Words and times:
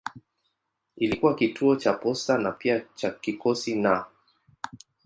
Ilikuwa 0.95 1.35
kituo 1.35 1.75
cha 1.75 1.93
posta 1.93 2.37
na 2.37 2.51
pia 2.51 2.85
cha 2.95 3.11
kikosi 3.11 3.75
na. 3.75 4.05